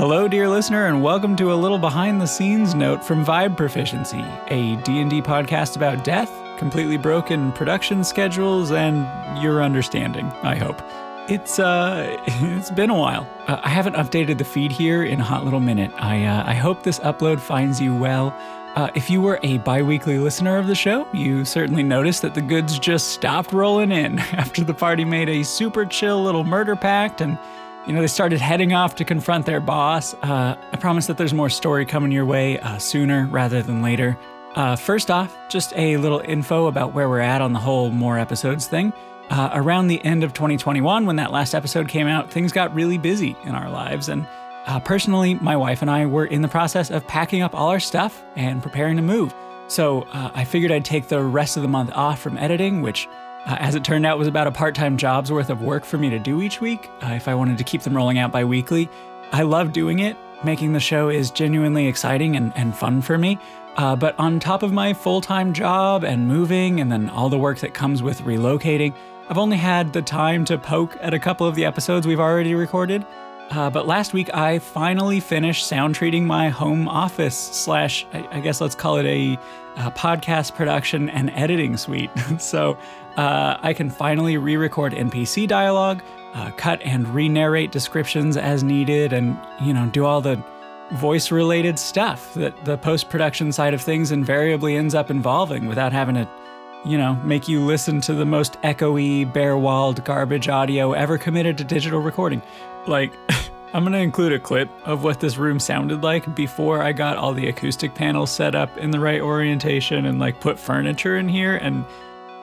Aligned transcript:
Hello, 0.00 0.26
dear 0.26 0.48
listener, 0.48 0.86
and 0.86 1.02
welcome 1.02 1.36
to 1.36 1.52
a 1.52 1.54
little 1.54 1.76
behind-the-scenes 1.76 2.74
note 2.74 3.04
from 3.04 3.22
Vibe 3.22 3.54
Proficiency, 3.54 4.24
a 4.48 4.76
D&D 4.76 5.20
podcast 5.20 5.76
about 5.76 6.04
death, 6.04 6.32
completely 6.56 6.96
broken 6.96 7.52
production 7.52 8.02
schedules, 8.02 8.72
and 8.72 9.06
your 9.42 9.62
understanding, 9.62 10.24
I 10.42 10.54
hope. 10.54 10.80
It's 11.28 11.58
uh, 11.58 12.16
it's 12.26 12.70
been 12.70 12.88
a 12.88 12.98
while. 12.98 13.28
Uh, 13.46 13.60
I 13.62 13.68
haven't 13.68 13.92
updated 13.92 14.38
the 14.38 14.44
feed 14.44 14.72
here 14.72 15.04
in 15.04 15.20
a 15.20 15.22
hot 15.22 15.44
little 15.44 15.60
minute. 15.60 15.92
I 15.98 16.24
uh, 16.24 16.44
I 16.46 16.54
hope 16.54 16.82
this 16.82 16.98
upload 17.00 17.38
finds 17.38 17.78
you 17.78 17.94
well. 17.94 18.34
Uh, 18.76 18.88
if 18.94 19.10
you 19.10 19.20
were 19.20 19.38
a 19.42 19.58
bi-weekly 19.58 20.18
listener 20.18 20.56
of 20.56 20.66
the 20.66 20.74
show, 20.74 21.06
you 21.12 21.44
certainly 21.44 21.82
noticed 21.82 22.22
that 22.22 22.32
the 22.32 22.40
goods 22.40 22.78
just 22.78 23.08
stopped 23.08 23.52
rolling 23.52 23.92
in 23.92 24.18
after 24.32 24.64
the 24.64 24.72
party 24.72 25.04
made 25.04 25.28
a 25.28 25.42
super 25.42 25.84
chill 25.84 26.22
little 26.22 26.44
murder 26.44 26.74
pact 26.74 27.20
and 27.20 27.38
you 27.86 27.92
know 27.92 28.00
they 28.00 28.06
started 28.06 28.40
heading 28.40 28.72
off 28.72 28.96
to 28.96 29.04
confront 29.04 29.46
their 29.46 29.60
boss. 29.60 30.14
Uh, 30.14 30.56
I 30.72 30.76
promise 30.76 31.06
that 31.06 31.16
there's 31.16 31.34
more 31.34 31.50
story 31.50 31.86
coming 31.86 32.12
your 32.12 32.26
way 32.26 32.58
uh, 32.60 32.78
sooner 32.78 33.26
rather 33.26 33.62
than 33.62 33.82
later. 33.82 34.18
Uh, 34.54 34.76
first 34.76 35.10
off, 35.10 35.36
just 35.48 35.72
a 35.76 35.96
little 35.96 36.20
info 36.20 36.66
about 36.66 36.92
where 36.92 37.08
we're 37.08 37.20
at 37.20 37.40
on 37.40 37.52
the 37.52 37.58
whole 37.58 37.90
more 37.90 38.18
episodes 38.18 38.66
thing. 38.66 38.92
Uh, 39.30 39.50
around 39.52 39.86
the 39.86 40.04
end 40.04 40.24
of 40.24 40.32
2021, 40.32 41.06
when 41.06 41.16
that 41.16 41.30
last 41.30 41.54
episode 41.54 41.88
came 41.88 42.08
out, 42.08 42.30
things 42.30 42.50
got 42.50 42.74
really 42.74 42.98
busy 42.98 43.36
in 43.44 43.54
our 43.54 43.70
lives. 43.70 44.08
And 44.08 44.26
uh, 44.66 44.80
personally, 44.80 45.34
my 45.34 45.56
wife 45.56 45.82
and 45.82 45.90
I 45.90 46.06
were 46.06 46.26
in 46.26 46.42
the 46.42 46.48
process 46.48 46.90
of 46.90 47.06
packing 47.06 47.40
up 47.40 47.54
all 47.54 47.68
our 47.68 47.78
stuff 47.78 48.24
and 48.34 48.60
preparing 48.60 48.96
to 48.96 49.02
move. 49.02 49.32
So 49.68 50.02
uh, 50.12 50.32
I 50.34 50.44
figured 50.44 50.72
I'd 50.72 50.84
take 50.84 51.06
the 51.06 51.22
rest 51.22 51.56
of 51.56 51.62
the 51.62 51.68
month 51.68 51.92
off 51.94 52.20
from 52.20 52.36
editing, 52.36 52.82
which, 52.82 53.08
uh, 53.46 53.56
as 53.58 53.74
it 53.74 53.84
turned 53.84 54.06
out, 54.06 54.18
was 54.18 54.28
about 54.28 54.46
a 54.46 54.52
part 54.52 54.74
time 54.74 54.96
job's 54.96 55.32
worth 55.32 55.50
of 55.50 55.62
work 55.62 55.84
for 55.84 55.98
me 55.98 56.10
to 56.10 56.18
do 56.18 56.42
each 56.42 56.60
week 56.60 56.90
uh, 57.02 57.08
if 57.08 57.28
I 57.28 57.34
wanted 57.34 57.58
to 57.58 57.64
keep 57.64 57.82
them 57.82 57.96
rolling 57.96 58.18
out 58.18 58.32
bi 58.32 58.44
weekly. 58.44 58.88
I 59.32 59.42
love 59.42 59.72
doing 59.72 60.00
it. 60.00 60.16
Making 60.42 60.72
the 60.72 60.80
show 60.80 61.08
is 61.08 61.30
genuinely 61.30 61.86
exciting 61.86 62.36
and, 62.36 62.52
and 62.56 62.74
fun 62.74 63.02
for 63.02 63.18
me. 63.18 63.38
Uh, 63.76 63.94
but 63.94 64.18
on 64.18 64.40
top 64.40 64.62
of 64.62 64.72
my 64.72 64.92
full 64.92 65.20
time 65.20 65.52
job 65.52 66.04
and 66.04 66.26
moving, 66.26 66.80
and 66.80 66.90
then 66.90 67.08
all 67.10 67.28
the 67.28 67.38
work 67.38 67.58
that 67.60 67.74
comes 67.74 68.02
with 68.02 68.20
relocating, 68.22 68.94
I've 69.28 69.38
only 69.38 69.56
had 69.56 69.92
the 69.92 70.02
time 70.02 70.44
to 70.46 70.58
poke 70.58 70.96
at 71.00 71.14
a 71.14 71.18
couple 71.18 71.46
of 71.46 71.54
the 71.54 71.64
episodes 71.64 72.06
we've 72.06 72.20
already 72.20 72.54
recorded. 72.54 73.06
Uh, 73.50 73.68
but 73.68 73.86
last 73.86 74.12
week, 74.12 74.32
I 74.32 74.60
finally 74.60 75.18
finished 75.18 75.66
sound 75.66 75.96
treating 75.96 76.24
my 76.24 76.48
home 76.48 76.86
office 76.88 77.36
slash, 77.36 78.06
I, 78.12 78.26
I 78.30 78.40
guess 78.40 78.60
let's 78.60 78.76
call 78.76 78.98
it 78.98 79.06
a, 79.06 79.34
a 79.76 79.90
podcast 79.90 80.54
production 80.54 81.10
and 81.10 81.30
editing 81.30 81.76
suite. 81.76 82.10
so 82.38 82.78
uh, 83.16 83.58
I 83.60 83.72
can 83.72 83.90
finally 83.90 84.36
re 84.36 84.56
record 84.56 84.92
NPC 84.92 85.48
dialogue, 85.48 86.00
uh, 86.34 86.52
cut 86.52 86.80
and 86.82 87.08
re 87.08 87.28
narrate 87.28 87.72
descriptions 87.72 88.36
as 88.36 88.62
needed, 88.62 89.12
and, 89.12 89.36
you 89.60 89.74
know, 89.74 89.86
do 89.86 90.04
all 90.04 90.20
the 90.20 90.42
voice 90.92 91.32
related 91.32 91.78
stuff 91.78 92.34
that 92.34 92.64
the 92.64 92.76
post 92.78 93.10
production 93.10 93.50
side 93.50 93.74
of 93.74 93.80
things 93.80 94.12
invariably 94.12 94.76
ends 94.76 94.94
up 94.94 95.10
involving 95.10 95.66
without 95.66 95.92
having 95.92 96.14
to 96.14 96.28
you 96.84 96.96
know, 96.96 97.14
make 97.16 97.46
you 97.48 97.60
listen 97.64 98.00
to 98.00 98.14
the 98.14 98.24
most 98.24 98.54
echoey, 98.62 99.30
bare 99.30 99.58
walled 99.58 100.02
garbage 100.04 100.48
audio 100.48 100.92
ever 100.92 101.18
committed 101.18 101.58
to 101.58 101.64
digital 101.64 102.00
recording. 102.00 102.42
Like, 102.86 103.12
I'm 103.72 103.84
gonna 103.84 103.98
include 103.98 104.32
a 104.32 104.38
clip 104.40 104.68
of 104.84 105.04
what 105.04 105.20
this 105.20 105.36
room 105.36 105.60
sounded 105.60 106.02
like 106.02 106.34
before 106.34 106.82
I 106.82 106.90
got 106.90 107.16
all 107.16 107.32
the 107.32 107.48
acoustic 107.48 107.94
panels 107.94 108.30
set 108.32 108.56
up 108.56 108.76
in 108.78 108.90
the 108.90 108.98
right 108.98 109.20
orientation 109.20 110.06
and 110.06 110.18
like 110.18 110.40
put 110.40 110.58
furniture 110.58 111.16
in 111.18 111.28
here. 111.28 111.54
And 111.54 111.84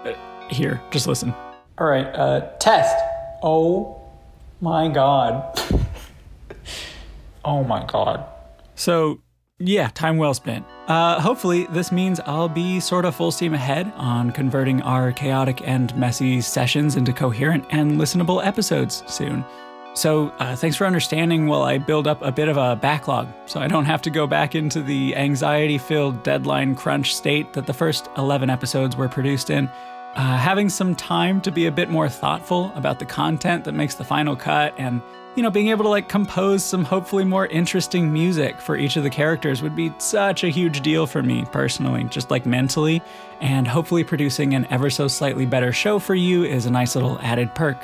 uh, 0.06 0.14
here, 0.50 0.82
just 0.90 1.06
listen. 1.06 1.34
All 1.80 1.88
right, 1.88 2.06
uh, 2.06 2.50
test. 2.60 2.96
Oh 3.44 4.02
my 4.62 4.88
god. 4.88 5.60
oh 7.46 7.62
my 7.66 7.86
god. 7.86 8.26
So, 8.76 9.22
yeah, 9.60 9.90
time 9.90 10.16
well 10.16 10.34
spent. 10.34 10.66
Uh, 10.88 11.20
hopefully, 11.20 11.68
this 11.72 11.92
means 11.92 12.22
I'll 12.22 12.48
be 12.48 12.80
sort 12.80 13.04
of 13.04 13.16
full 13.16 13.32
steam 13.32 13.54
ahead 13.54 13.92
on 13.98 14.32
converting 14.32 14.82
our 14.82 15.12
chaotic 15.12 15.62
and 15.68 15.94
messy 15.98 16.40
sessions 16.40 16.96
into 16.96 17.12
coherent 17.12 17.66
and 17.70 18.00
listenable 18.00 18.46
episodes 18.46 19.04
soon. 19.08 19.44
So, 19.98 20.32
uh, 20.38 20.56
thanks 20.56 20.78
for 20.78 20.86
understanding 20.86 21.48
while 21.48 21.64
I 21.64 21.80
build 21.80 22.06
up 22.06 22.22
a 22.22 22.32
bit 22.32 22.50
of 22.50 22.56
a 22.56 22.76
backlog 22.76 23.30
so 23.48 23.60
I 23.60 23.68
don't 23.68 23.86
have 23.86 24.04
to 24.04 24.12
go 24.12 24.28
back 24.28 24.54
into 24.54 24.84
the 24.84 25.16
anxiety 25.16 25.80
filled 25.80 26.22
deadline 26.22 26.76
crunch 26.76 27.16
state 27.16 27.54
that 27.54 27.66
the 27.66 27.74
first 27.74 28.08
11 28.16 28.48
episodes 28.52 28.96
were 28.96 29.10
produced 29.10 29.50
in. 29.50 29.68
Uh, 30.14 30.38
having 30.38 30.70
some 30.70 30.94
time 30.94 31.42
to 31.42 31.50
be 31.50 31.66
a 31.66 31.72
bit 31.72 31.90
more 31.90 32.08
thoughtful 32.08 32.72
about 32.76 33.00
the 33.00 33.06
content 33.06 33.64
that 33.64 33.72
makes 33.72 33.96
the 33.96 34.04
final 34.04 34.36
cut 34.36 34.72
and 34.78 35.02
you 35.36 35.42
know, 35.42 35.50
being 35.50 35.70
able 35.70 35.84
to 35.84 35.90
like 35.90 36.10
compose 36.10 36.64
some 36.64 36.84
hopefully 36.84 37.26
more 37.26 37.48
interesting 37.48 38.14
music 38.14 38.62
for 38.62 38.78
each 38.78 38.98
of 38.98 39.04
the 39.04 39.10
characters 39.10 39.64
would 39.64 39.76
be 39.76 39.92
such 39.98 40.44
a 40.44 40.50
huge 40.50 40.82
deal 40.82 41.08
for 41.08 41.24
me 41.24 41.46
personally, 41.52 42.04
just 42.06 42.30
like 42.30 42.46
mentally. 42.46 43.04
And 43.40 43.68
hopefully, 43.68 44.04
producing 44.04 44.56
an 44.56 44.66
ever 44.72 44.90
so 44.90 45.08
slightly 45.08 45.46
better 45.46 45.72
show 45.72 46.00
for 46.00 46.16
you 46.16 46.44
is 46.44 46.66
a 46.66 46.72
nice 46.72 46.96
little 46.96 47.20
added 47.22 47.54
perk. 47.54 47.78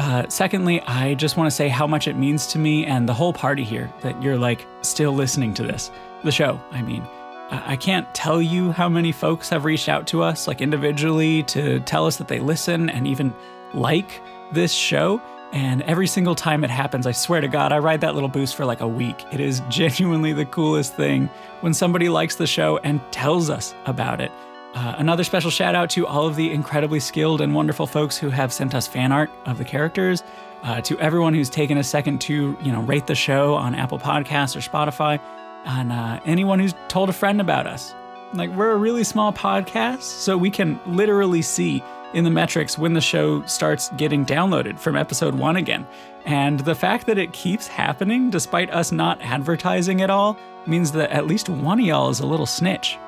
Uh, 0.00 0.24
secondly, 0.30 0.80
I 0.86 1.12
just 1.12 1.36
want 1.36 1.48
to 1.48 1.54
say 1.54 1.68
how 1.68 1.86
much 1.86 2.08
it 2.08 2.16
means 2.16 2.46
to 2.48 2.58
me 2.58 2.86
and 2.86 3.06
the 3.06 3.12
whole 3.12 3.34
party 3.34 3.64
here 3.64 3.92
that 4.00 4.20
you're 4.22 4.38
like 4.38 4.66
still 4.80 5.12
listening 5.12 5.52
to 5.52 5.62
this, 5.62 5.90
the 6.24 6.32
show, 6.32 6.58
I 6.70 6.80
mean. 6.80 7.06
I 7.50 7.76
can't 7.76 8.12
tell 8.14 8.40
you 8.40 8.72
how 8.72 8.88
many 8.88 9.12
folks 9.12 9.50
have 9.50 9.66
reached 9.66 9.90
out 9.90 10.06
to 10.06 10.22
us, 10.22 10.48
like 10.48 10.62
individually, 10.62 11.42
to 11.42 11.80
tell 11.80 12.06
us 12.06 12.16
that 12.16 12.28
they 12.28 12.40
listen 12.40 12.88
and 12.88 13.06
even 13.06 13.34
like 13.74 14.22
this 14.52 14.72
show. 14.72 15.20
And 15.52 15.82
every 15.82 16.06
single 16.06 16.34
time 16.34 16.64
it 16.64 16.70
happens, 16.70 17.06
I 17.06 17.12
swear 17.12 17.42
to 17.42 17.48
God, 17.48 17.70
I 17.70 17.78
ride 17.78 18.00
that 18.00 18.14
little 18.14 18.28
boost 18.30 18.56
for 18.56 18.64
like 18.64 18.80
a 18.80 18.88
week. 18.88 19.26
It 19.32 19.40
is 19.40 19.60
genuinely 19.68 20.32
the 20.32 20.46
coolest 20.46 20.96
thing 20.96 21.28
when 21.60 21.74
somebody 21.74 22.08
likes 22.08 22.36
the 22.36 22.46
show 22.46 22.78
and 22.84 23.02
tells 23.12 23.50
us 23.50 23.74
about 23.84 24.22
it. 24.22 24.32
Uh, 24.74 24.94
another 24.98 25.24
special 25.24 25.50
shout 25.50 25.74
out 25.74 25.90
to 25.90 26.06
all 26.06 26.26
of 26.26 26.36
the 26.36 26.52
incredibly 26.52 27.00
skilled 27.00 27.40
and 27.40 27.54
wonderful 27.54 27.86
folks 27.86 28.16
who 28.16 28.30
have 28.30 28.52
sent 28.52 28.74
us 28.74 28.86
fan 28.86 29.10
art 29.10 29.30
of 29.46 29.58
the 29.58 29.64
characters. 29.64 30.22
Uh, 30.62 30.80
to 30.82 30.98
everyone 31.00 31.32
who's 31.32 31.48
taken 31.48 31.78
a 31.78 31.84
second 31.84 32.20
to, 32.20 32.56
you 32.60 32.70
know, 32.70 32.82
rate 32.82 33.06
the 33.06 33.14
show 33.14 33.54
on 33.54 33.74
Apple 33.74 33.98
Podcasts 33.98 34.54
or 34.54 34.60
Spotify, 34.60 35.18
and 35.64 35.90
uh, 35.90 36.20
anyone 36.26 36.58
who's 36.58 36.74
told 36.88 37.08
a 37.08 37.14
friend 37.14 37.40
about 37.40 37.66
us. 37.66 37.94
Like 38.34 38.50
we're 38.50 38.72
a 38.72 38.76
really 38.76 39.02
small 39.02 39.32
podcast, 39.32 40.02
so 40.02 40.36
we 40.36 40.50
can 40.50 40.78
literally 40.86 41.40
see 41.42 41.82
in 42.12 42.24
the 42.24 42.30
metrics 42.30 42.76
when 42.76 42.92
the 42.92 43.00
show 43.00 43.42
starts 43.46 43.88
getting 43.96 44.26
downloaded 44.26 44.78
from 44.78 44.96
episode 44.96 45.34
one 45.34 45.56
again. 45.56 45.86
And 46.26 46.60
the 46.60 46.74
fact 46.74 47.06
that 47.06 47.18
it 47.18 47.32
keeps 47.32 47.66
happening 47.66 48.30
despite 48.30 48.70
us 48.70 48.92
not 48.92 49.20
advertising 49.22 50.02
at 50.02 50.10
all 50.10 50.38
means 50.66 50.92
that 50.92 51.10
at 51.10 51.26
least 51.26 51.48
one 51.48 51.80
of 51.80 51.86
y'all 51.86 52.10
is 52.10 52.20
a 52.20 52.26
little 52.26 52.46
snitch. 52.46 52.98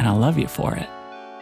And 0.00 0.08
I 0.08 0.12
love 0.12 0.38
you 0.38 0.48
for 0.48 0.74
it. 0.74 0.88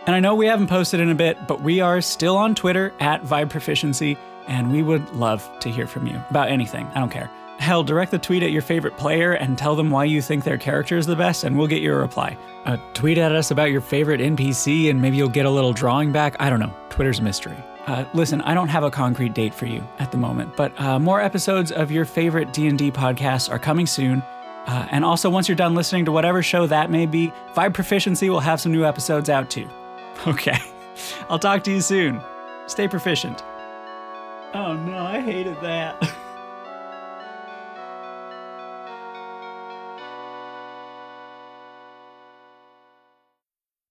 And 0.09 0.17
I 0.17 0.19
know 0.19 0.35
we 0.35 0.47
haven't 0.47 0.67
posted 0.67 0.99
in 0.99 1.11
a 1.11 1.15
bit, 1.15 1.47
but 1.47 1.61
we 1.61 1.81
are 1.81 2.01
still 2.01 2.37
on 2.37 2.57
Twitter 2.57 2.93
at 2.99 3.23
Vibe 3.23 3.51
Proficiency, 3.51 4.19
and 4.49 4.73
we 4.73 4.83
would 4.83 5.09
love 5.11 5.49
to 5.61 5.71
hear 5.71 5.87
from 5.87 6.09
you 6.09 6.21
about 6.29 6.49
anything. 6.49 6.85
I 6.89 6.99
don't 6.99 7.09
care. 7.09 7.31
Hell, 7.61 7.85
direct 7.85 8.11
the 8.11 8.19
tweet 8.19 8.43
at 8.43 8.51
your 8.51 8.63
favorite 8.63 8.97
player 8.97 9.31
and 9.33 9.57
tell 9.57 9.77
them 9.77 9.91
why 9.91 10.07
you 10.07 10.21
think 10.21 10.43
their 10.43 10.59
character 10.59 10.97
is 10.97 11.07
the 11.07 11.15
best, 11.15 11.45
and 11.45 11.57
we'll 11.57 11.69
get 11.69 11.83
you 11.83 11.93
a 11.93 11.97
reply. 11.97 12.37
Uh, 12.65 12.79
tweet 12.95 13.17
at 13.17 13.31
us 13.31 13.53
about 13.53 13.71
your 13.71 13.81
favorite 13.81 14.21
NPC, 14.21 14.91
and 14.91 15.01
maybe 15.01 15.17
you'll 15.17 15.29
get 15.29 15.47
a 15.47 15.51
little 15.51 15.73
drawing 15.73 16.11
back. 16.11 16.35
I 16.41 16.51
don't 16.51 16.59
know. 16.59 16.75
Twitter's 16.91 17.21
a 17.21 17.23
mystery. 17.23 17.57
Uh, 17.87 18.07
listen, 18.13 18.41
I 18.41 18.55
don't 18.55 18.69
have 18.69 18.83
a 18.83 18.91
concrete 18.91 19.35
date 19.35 19.55
for 19.55 19.67
you 19.67 19.87
at 20.01 20.11
the 20.11 20.19
moment, 20.19 20.57
but 20.57 20.79
uh, 20.81 20.99
more 20.99 21.21
episodes 21.21 21.71
of 21.71 21.93
your 21.93 22.05
favorite 22.05 22.53
D&D 22.53 22.91
podcasts 22.91 23.49
are 23.49 23.59
coming 23.61 23.87
soon. 23.87 24.21
Uh, 24.69 24.87
and 24.91 25.03
also, 25.03 25.31
once 25.31 25.49
you're 25.49 25.56
done 25.56 25.75
listening 25.75 26.05
to 26.05 26.12
whatever 26.12 26.43
show 26.43 26.67
that 26.67 26.91
may 26.91 27.06
be, 27.06 27.33
Vibe 27.55 27.73
Proficiency 27.73 28.29
will 28.29 28.41
have 28.41 28.61
some 28.61 28.71
new 28.71 28.84
episodes 28.84 29.29
out 29.31 29.51
too. 29.51 29.69
Okay, 30.27 30.59
I'll 31.31 31.39
talk 31.39 31.62
to 31.65 31.71
you 31.71 31.81
soon. 31.81 32.21
Stay 32.67 32.89
proficient. 32.89 33.45
Oh 34.53 34.75
no, 34.75 34.99
I 34.99 35.21
hated 35.21 35.61
that. 35.61 36.03